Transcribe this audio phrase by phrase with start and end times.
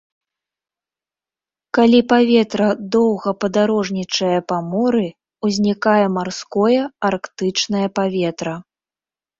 [1.77, 5.05] Калі паветра доўга падарожнічае па моры,
[5.51, 6.77] узнікае марское
[7.13, 8.53] арктычнае паветра.